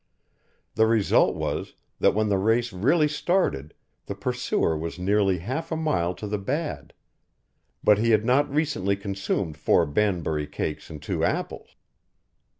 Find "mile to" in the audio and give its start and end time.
5.75-6.25